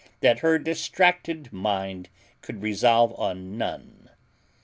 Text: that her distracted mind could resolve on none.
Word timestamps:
that 0.21 0.39
her 0.39 0.57
distracted 0.57 1.53
mind 1.53 2.09
could 2.41 2.63
resolve 2.63 3.13
on 3.19 3.55
none. 3.55 4.09